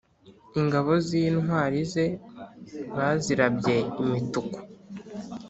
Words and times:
Ingabo 0.59 0.91
z’intwari 1.07 1.79
ze 1.91 2.05
bazirabye 2.95 3.75
imituku 4.01 4.59